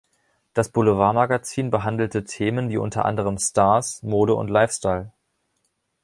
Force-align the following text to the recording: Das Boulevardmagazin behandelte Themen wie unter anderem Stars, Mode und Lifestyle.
Das 0.55 0.69
Boulevardmagazin 0.69 1.69
behandelte 1.69 2.23
Themen 2.23 2.69
wie 2.69 2.77
unter 2.77 3.05
anderem 3.05 3.37
Stars, 3.37 4.01
Mode 4.01 4.33
und 4.33 4.47
Lifestyle. 4.47 5.11